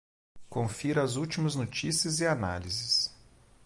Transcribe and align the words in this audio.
Confira 0.49 1.03
as 1.03 1.15
últimas 1.15 1.53
notícias 1.53 2.21
e 2.21 2.25
análises 2.25 3.13